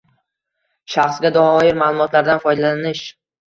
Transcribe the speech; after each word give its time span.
Shaxsga 0.93 1.31
doir 1.37 1.79
ma’lumotlardan 1.83 2.43
foydalanish 2.49 3.07